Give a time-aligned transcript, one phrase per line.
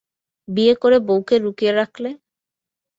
[0.47, 2.09] বিয়ে করে বৌকে লুকিয়ে রাখলে?